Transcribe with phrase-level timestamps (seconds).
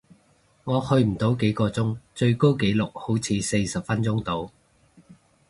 [0.63, 4.49] 我去唔到幾個鐘，最高紀錄好似四十分鐘度